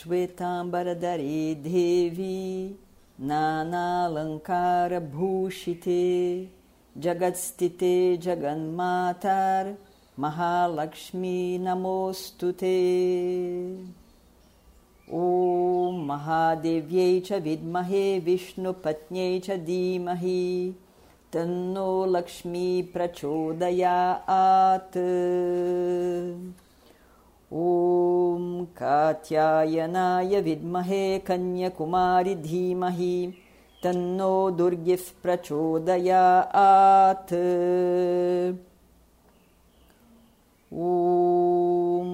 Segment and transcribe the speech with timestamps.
[0.00, 2.36] श्वेताम्बरदरी देवी
[3.30, 5.96] नानालङ्कारभूषिते
[7.04, 7.90] जगत्स्थिते
[8.26, 9.34] जगन्माता
[10.24, 11.32] महालक्ष्मी
[11.66, 12.78] नमोऽस्तु ते।
[15.18, 20.40] ॐ महादेव्यै च विद्महे विष्णुपत्न्यै च धीमहि
[21.34, 24.98] तन्नो लक्ष्मी प्रचोदयात्।
[27.52, 33.14] ॐ कात्यायनाय विद्महे कन्यकुमारि धीमहि
[33.84, 37.32] तन्नो दुर्गिः प्रचोदयात्।
[40.72, 42.12] ॐ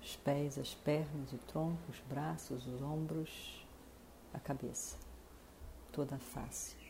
[0.00, 3.64] Os pés, as pernas, o tronco, os braços, os ombros,
[4.34, 4.96] a cabeça,
[5.92, 6.85] toda a face.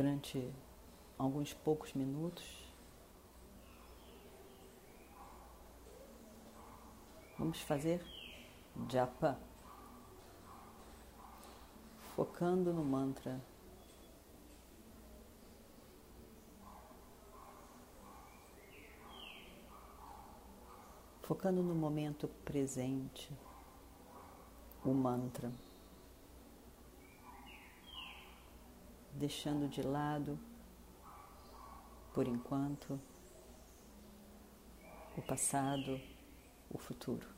[0.00, 0.50] Durante
[1.18, 2.42] alguns poucos minutos,
[7.38, 8.02] vamos fazer
[8.90, 9.38] japa,
[12.16, 13.38] focando no mantra.
[21.20, 23.30] Focando no momento presente,
[24.82, 25.52] o mantra.
[29.20, 30.38] Deixando de lado,
[32.14, 32.98] por enquanto,
[35.14, 36.00] o passado,
[36.70, 37.28] o futuro.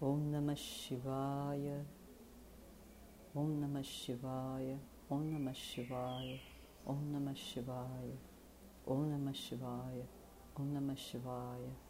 [0.00, 1.84] Om Namah Shivaya,
[3.34, 4.78] Om Namah Shivaya,
[5.10, 6.40] Om Namah Shivaya,
[6.86, 8.16] Om Namah Shivaya,
[8.86, 10.06] Om Namah Shivaya,
[10.56, 11.89] Om Namah Shivaya.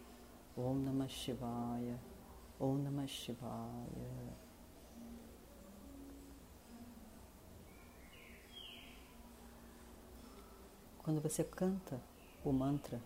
[0.57, 1.97] Om Namah Shivaya,
[2.59, 4.35] Om Namah Shivaya.
[11.03, 11.99] Quando você canta
[12.43, 13.01] o mantra,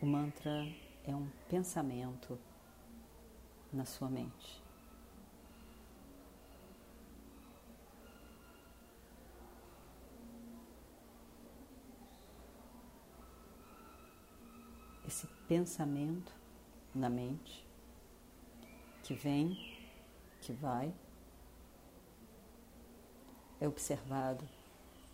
[0.00, 0.66] o mantra
[1.04, 2.38] é um pensamento
[3.72, 4.67] na sua mente.
[15.08, 16.30] Esse pensamento
[16.94, 17.66] na mente
[19.02, 19.56] que vem,
[20.42, 20.94] que vai,
[23.58, 24.46] é observado,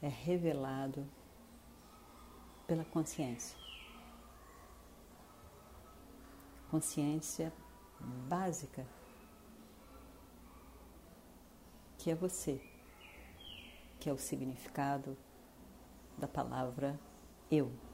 [0.02, 1.06] é revelado
[2.67, 3.56] pela consciência.
[6.73, 7.52] Consciência
[8.29, 8.85] básica
[11.99, 12.61] que é você,
[14.00, 15.17] que é o significado
[16.19, 16.99] da palavra
[17.49, 17.94] eu.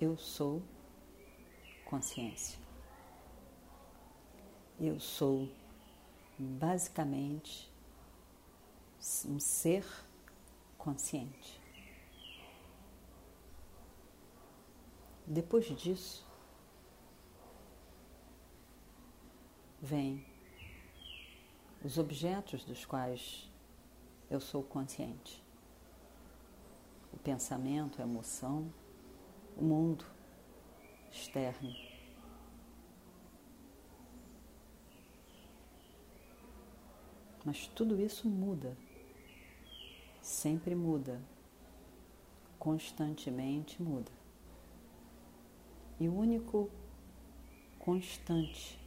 [0.00, 0.62] Eu sou
[1.84, 2.58] consciência.
[4.78, 5.48] Eu sou
[6.38, 7.68] basicamente
[9.26, 9.84] um ser
[10.76, 11.60] consciente.
[15.26, 16.24] Depois disso,
[19.80, 20.24] vêm
[21.84, 23.50] os objetos dos quais
[24.30, 25.42] eu sou consciente.
[27.12, 28.72] O pensamento, a emoção,
[29.58, 30.04] o mundo
[31.10, 31.74] externo.
[37.44, 38.76] Mas tudo isso muda,
[40.22, 41.20] sempre muda,
[42.58, 44.12] constantemente muda.
[45.98, 46.70] E o único
[47.78, 48.78] constante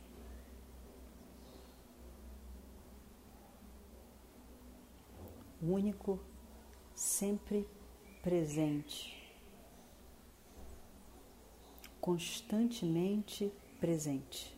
[5.61, 6.19] único,
[6.95, 7.67] sempre
[8.23, 9.20] presente,
[12.01, 14.57] constantemente presente.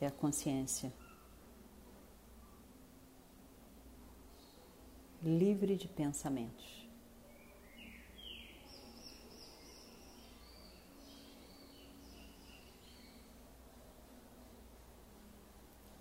[0.00, 0.90] É a consciência
[5.22, 6.80] livre de pensamentos.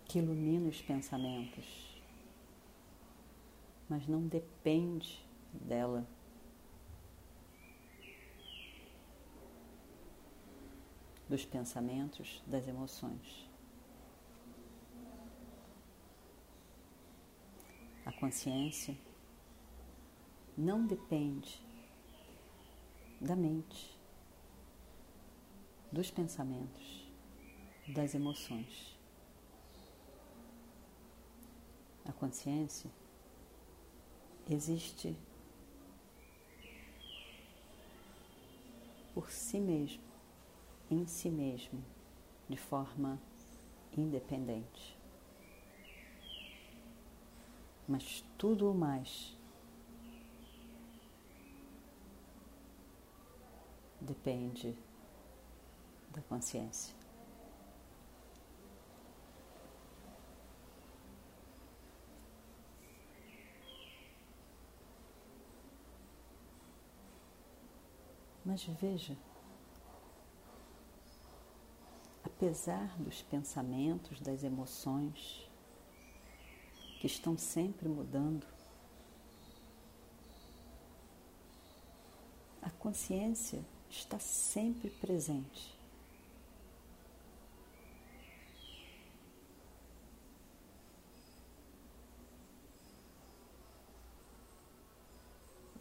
[0.06, 2.02] que ilumina os pensamentos,
[3.88, 5.24] mas não depende
[5.54, 6.08] dela.
[11.28, 13.48] Dos pensamentos, das emoções.
[18.06, 18.98] A consciência
[20.58, 21.64] não depende
[23.22, 24.00] da mente,
[25.92, 27.08] dos pensamentos,
[27.88, 29.00] das emoções.
[32.10, 32.90] a consciência,
[34.50, 35.16] existe
[39.20, 40.02] por si mesmo,
[40.90, 41.84] em si mesmo,
[42.48, 43.20] de forma
[43.98, 44.98] independente.
[47.86, 49.38] Mas tudo o mais
[54.00, 54.74] depende
[56.12, 56.99] da consciência.
[68.50, 69.16] Mas veja,
[72.24, 75.48] apesar dos pensamentos, das emoções
[77.00, 78.48] que estão sempre mudando,
[82.60, 85.78] a consciência está sempre presente.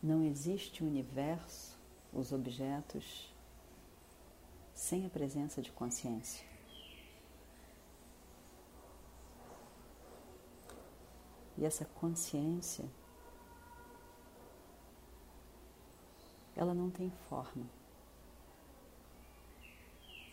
[0.02, 1.77] Não existe universo
[2.12, 3.34] os objetos
[4.74, 6.46] sem a presença de consciência.
[11.56, 12.88] E essa consciência,
[16.54, 17.66] ela não tem forma.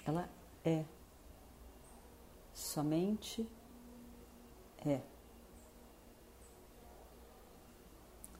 [0.06, 0.30] Ela
[0.64, 0.86] é.
[2.54, 3.50] Somente
[4.86, 5.02] é.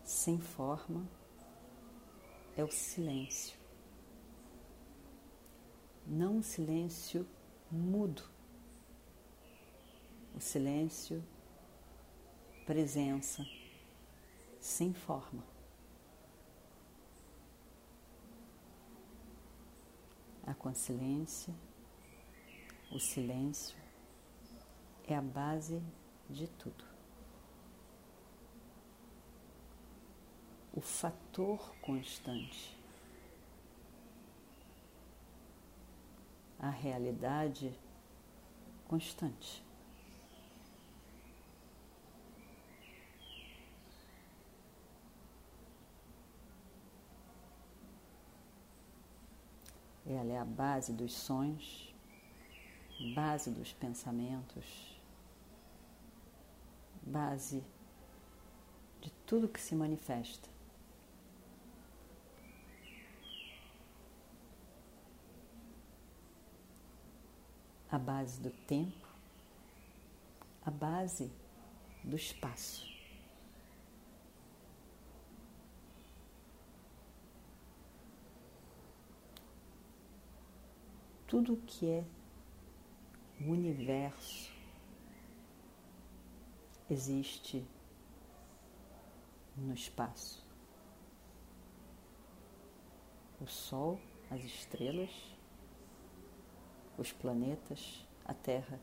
[0.04, 1.10] Sem forma
[2.56, 3.58] é o silêncio.
[6.06, 7.28] Não o silêncio
[7.72, 8.24] mudo,
[10.36, 11.24] o silêncio
[12.66, 13.46] presença,
[14.60, 15.44] sem forma.
[20.46, 21.54] A consciência,
[22.92, 23.76] O silêncio
[25.06, 25.82] é a base
[26.30, 26.95] de tudo.
[30.76, 32.78] O fator constante.
[36.60, 37.74] A realidade
[38.88, 39.64] constante.
[50.06, 51.94] Ela é a base dos sonhos,
[53.16, 55.00] base dos pensamentos,
[57.02, 57.64] base
[59.02, 60.55] de tudo que se manifesta.
[67.96, 69.08] A base do tempo,
[70.66, 71.32] a base
[72.04, 72.94] do espaço.
[81.36, 82.06] tudo que é
[83.42, 84.54] o universo
[86.90, 87.66] existe
[89.58, 90.46] no espaço.
[93.42, 94.00] O Sol,
[94.32, 95.35] as estrelas,
[96.98, 98.80] os planetas, a Terra,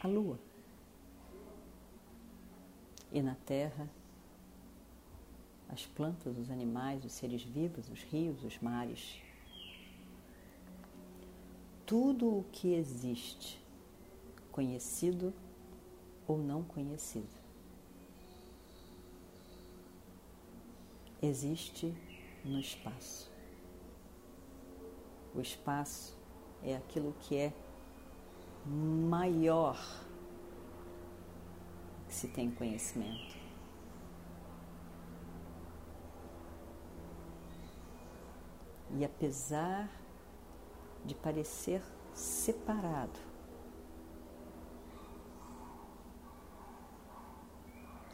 [0.00, 0.38] a Lua.
[3.10, 3.88] E na Terra
[5.68, 9.20] as plantas, os animais, os seres vivos, os rios, os mares.
[11.84, 13.60] Tudo o que existe,
[14.50, 15.32] conhecido
[16.26, 17.28] ou não conhecido,
[21.22, 21.94] existe
[22.44, 23.30] no espaço.
[25.34, 26.18] O espaço
[26.62, 27.52] é aquilo que é
[28.66, 29.78] maior
[32.06, 33.36] que se tem conhecimento.
[38.90, 39.90] E apesar
[41.04, 41.82] de parecer
[42.14, 43.20] separado,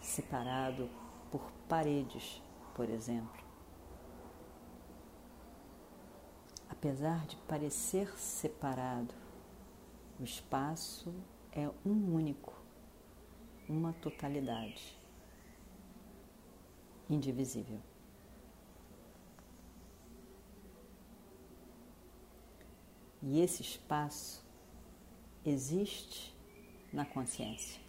[0.00, 0.90] separado
[1.31, 2.43] por paredes,
[2.75, 3.43] por exemplo,
[6.85, 9.14] apesar de parecer separado,
[10.21, 11.14] o espaço
[11.50, 12.53] é um único,
[13.67, 14.95] uma totalidade,
[17.09, 17.81] indivisível.
[23.23, 24.45] E esse espaço
[25.43, 26.37] existe
[26.93, 27.84] na consciência.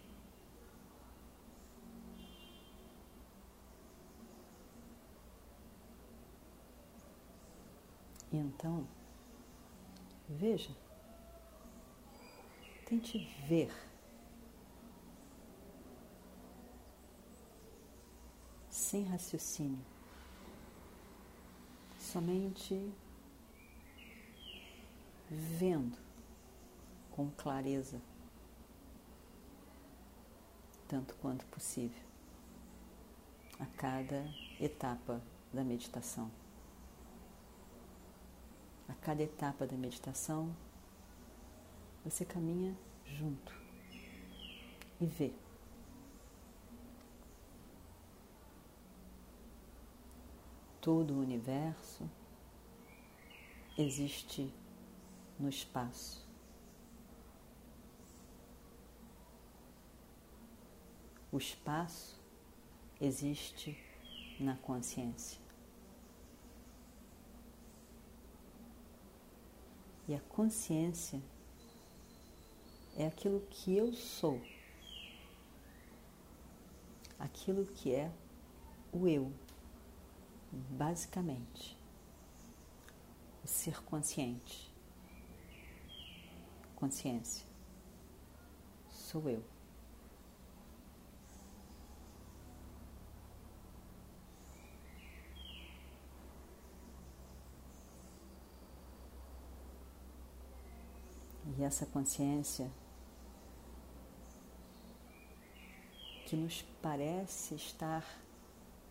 [8.38, 8.86] Então,
[10.28, 10.76] veja,
[12.86, 13.72] tente ver.
[18.70, 19.84] Sem raciocínio,
[21.98, 22.94] somente
[25.30, 25.98] vendo
[27.12, 28.02] com clareza,
[30.90, 32.04] tanto quanto possível,
[33.60, 35.22] a cada etapa
[35.54, 36.30] da meditação.
[38.88, 40.56] A cada etapa da meditação,
[42.04, 43.54] você caminha junto
[45.00, 45.34] e vê.
[50.80, 52.08] Todo o universo
[53.78, 54.54] existe
[55.40, 56.26] no espaço.
[61.32, 62.22] O espaço
[63.02, 63.78] existe
[64.40, 65.45] na consciência.
[70.08, 71.22] E a consciência
[72.96, 74.42] é aquilo que eu sou,
[77.20, 78.12] aquilo que é
[78.94, 79.32] o eu,
[80.52, 81.78] basicamente,
[83.44, 84.76] o ser consciente
[86.76, 87.46] consciência.
[88.92, 89.55] Sou eu.
[101.58, 102.70] E essa consciência
[106.26, 108.04] que nos parece estar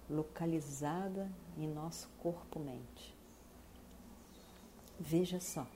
[0.09, 3.15] localizada em nosso corpo-mente.
[4.99, 5.67] Veja só.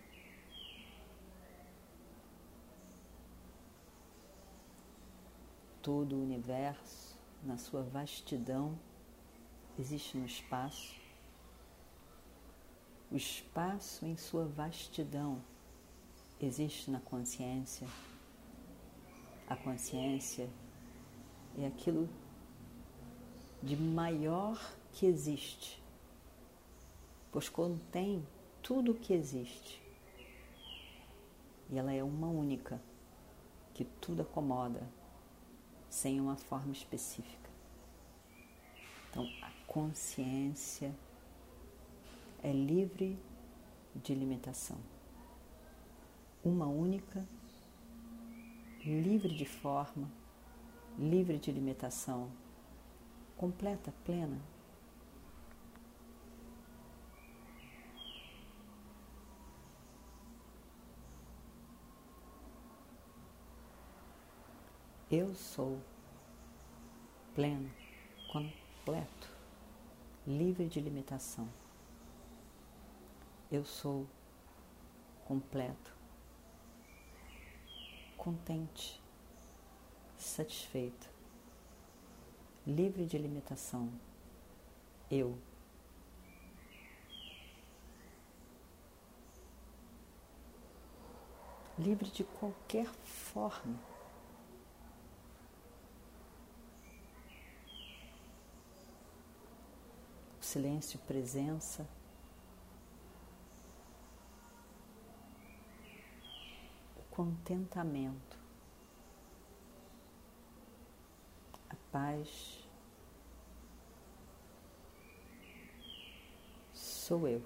[5.89, 8.79] todo o universo, na sua vastidão,
[9.79, 10.95] existe no espaço.
[13.11, 15.41] O espaço em sua vastidão
[16.41, 17.87] existe na consciência.
[19.47, 20.49] A consciência
[21.59, 22.09] é aquilo
[23.63, 24.59] de maior
[24.93, 25.83] que existe,
[27.33, 28.27] pois contém
[28.63, 29.83] tudo que existe.
[31.71, 32.81] E ela é uma única,
[33.75, 34.83] que tudo acomoda,
[35.89, 37.51] sem uma forma específica.
[39.11, 40.95] Então, a consciência
[42.43, 43.19] é livre
[43.95, 44.79] de limitação.
[46.51, 47.23] Uma única,
[48.83, 50.11] livre de forma,
[50.99, 52.31] livre de limitação,
[53.37, 54.41] completa, plena.
[65.11, 65.79] Eu sou
[67.35, 67.71] pleno,
[68.33, 69.29] completo,
[70.27, 71.47] livre de limitação.
[73.53, 74.07] Eu sou
[75.27, 75.98] completo,
[78.19, 79.01] contente,
[80.19, 81.09] satisfeito,
[82.67, 83.89] livre de limitação.
[85.11, 85.39] Eu.
[91.79, 93.79] Livre de qualquer forma.
[100.41, 101.89] O silêncio, presença
[107.19, 108.39] contentamento,
[111.69, 112.65] a paz
[116.73, 117.43] sou eu.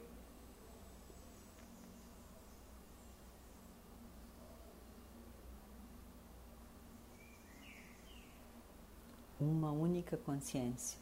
[9.41, 10.99] Uma única consciência,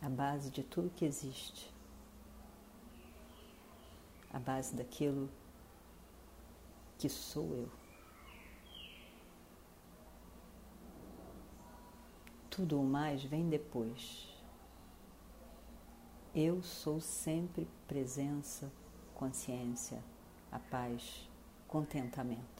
[0.00, 1.68] a base de tudo que existe,
[4.32, 5.28] a base daquilo
[7.00, 7.68] que sou eu.
[12.50, 14.28] Tudo o mais vem depois.
[16.34, 18.70] Eu sou sempre presença,
[19.14, 20.04] consciência,
[20.52, 21.26] a paz,
[21.66, 22.59] contentamento.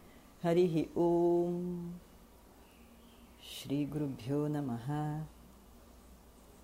[0.43, 1.57] हरिः ॐ
[3.47, 4.87] श्रीगुरुभ्यो नमः।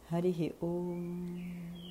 [0.10, 1.87] हरिः ॐ